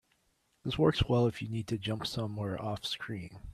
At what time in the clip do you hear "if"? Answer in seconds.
1.27-1.43